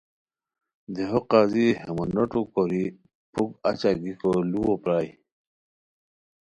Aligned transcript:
دیہو 0.93 1.19
قاضی 1.31 1.67
ہے 1.79 1.89
مونوٹو 1.97 2.41
کوری 2.53 2.83
پُھک 3.33 3.49
اچہ 3.69 3.91
گیکو 4.01 4.31
لوُؤ 4.51 4.73
پرائے 4.81 5.09